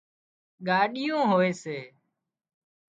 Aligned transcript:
ڳاڏيون 0.67 1.23
هوئي 1.31 1.51
سي 1.61 1.77